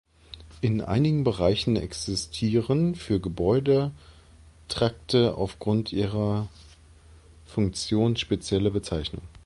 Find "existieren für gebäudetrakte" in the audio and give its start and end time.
1.75-5.35